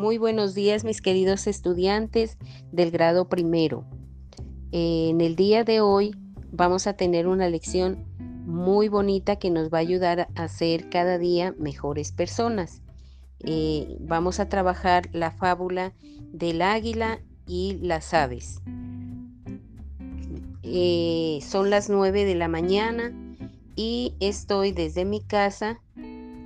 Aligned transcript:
Muy 0.00 0.16
buenos 0.16 0.54
días 0.54 0.82
mis 0.82 1.02
queridos 1.02 1.46
estudiantes 1.46 2.38
del 2.72 2.90
grado 2.90 3.28
primero. 3.28 3.84
En 4.72 5.20
el 5.20 5.36
día 5.36 5.62
de 5.62 5.82
hoy 5.82 6.16
vamos 6.50 6.86
a 6.86 6.94
tener 6.94 7.28
una 7.28 7.50
lección 7.50 8.06
muy 8.46 8.88
bonita 8.88 9.36
que 9.36 9.50
nos 9.50 9.68
va 9.68 9.76
a 9.76 9.82
ayudar 9.82 10.28
a 10.36 10.48
ser 10.48 10.88
cada 10.88 11.18
día 11.18 11.54
mejores 11.58 12.12
personas. 12.12 12.80
Eh, 13.40 13.98
vamos 14.00 14.40
a 14.40 14.48
trabajar 14.48 15.10
la 15.12 15.32
fábula 15.32 15.92
del 16.32 16.62
águila 16.62 17.20
y 17.46 17.76
las 17.82 18.14
aves. 18.14 18.62
Eh, 20.62 21.40
son 21.42 21.68
las 21.68 21.90
9 21.90 22.24
de 22.24 22.36
la 22.36 22.48
mañana 22.48 23.12
y 23.76 24.14
estoy 24.18 24.72
desde 24.72 25.04
mi 25.04 25.20
casa 25.20 25.78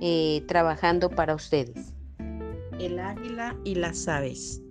eh, 0.01 0.43
trabajando 0.45 1.09
para 1.09 1.35
ustedes. 1.35 1.95
El 2.79 2.99
águila 2.99 3.55
y 3.63 3.75
las 3.75 4.07
aves. 4.07 4.61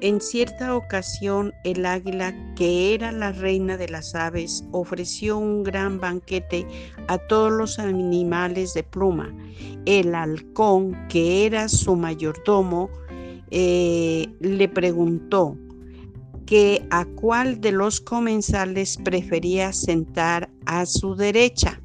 En 0.00 0.20
cierta 0.20 0.76
ocasión 0.76 1.54
el 1.64 1.86
águila, 1.86 2.34
que 2.56 2.94
era 2.94 3.10
la 3.10 3.32
reina 3.32 3.78
de 3.78 3.88
las 3.88 4.14
aves, 4.14 4.62
ofreció 4.70 5.38
un 5.38 5.62
gran 5.62 5.98
banquete 5.98 6.66
a 7.08 7.16
todos 7.16 7.50
los 7.50 7.78
animales 7.78 8.74
de 8.74 8.82
pluma. 8.82 9.34
El 9.86 10.14
halcón, 10.14 10.94
que 11.08 11.46
era 11.46 11.68
su 11.68 11.96
mayordomo, 11.96 12.90
eh, 13.50 14.28
le 14.40 14.68
preguntó 14.68 15.56
que 16.44 16.86
a 16.90 17.06
cuál 17.06 17.60
de 17.60 17.72
los 17.72 18.00
comensales 18.00 18.98
prefería 19.02 19.72
sentar 19.72 20.50
a 20.66 20.84
su 20.84 21.14
derecha. 21.14 21.80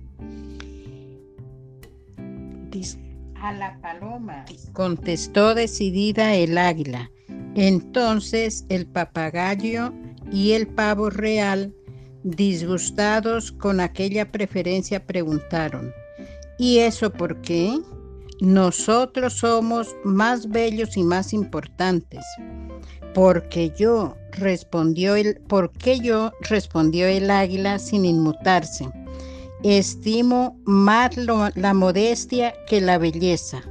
A 3.41 3.53
la 3.53 3.79
paloma, 3.81 4.45
contestó 4.73 5.55
decidida 5.55 6.35
el 6.35 6.57
águila. 6.57 7.09
Entonces 7.55 8.65
el 8.69 8.85
papagayo 8.85 9.93
y 10.31 10.51
el 10.51 10.67
pavo 10.67 11.09
real, 11.09 11.73
disgustados 12.23 13.51
con 13.53 13.79
aquella 13.79 14.31
preferencia, 14.31 15.05
preguntaron, 15.05 15.93
¿y 16.57 16.79
eso 16.79 17.11
por 17.11 17.41
qué? 17.41 17.79
Nosotros 18.41 19.33
somos 19.33 19.95
más 20.03 20.49
bellos 20.49 20.97
y 20.97 21.03
más 21.03 21.33
importantes. 21.33 22.23
Porque 23.13 23.71
yo, 23.77 24.15
respondió 24.31 25.15
el, 25.15 25.41
porque 25.47 25.99
yo, 25.99 26.31
respondió 26.41 27.07
el 27.07 27.31
águila 27.31 27.79
sin 27.79 28.05
inmutarse. 28.05 28.89
Estimo 29.63 30.57
más 30.65 31.17
la 31.17 31.73
modestia 31.73 32.53
que 32.65 32.79
la 32.79 32.97
belleza. 32.97 33.61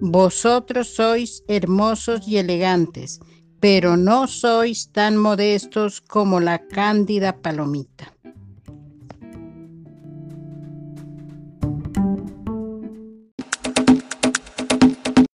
Vosotros 0.00 0.88
sois 0.88 1.44
hermosos 1.48 2.26
y 2.26 2.38
elegantes, 2.38 3.20
pero 3.60 3.98
no 3.98 4.26
sois 4.26 4.90
tan 4.90 5.18
modestos 5.18 6.00
como 6.00 6.40
la 6.40 6.66
cándida 6.66 7.42
palomita. 7.42 8.13